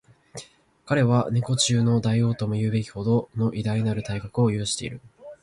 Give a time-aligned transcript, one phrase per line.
[0.87, 4.99] 彼は猫中の大王とも云うべきほどの偉大なる体格を有している